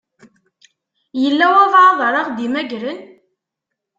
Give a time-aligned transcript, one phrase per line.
[1.21, 2.99] Yella walebɛaḍ ara ɣ-d-imagren?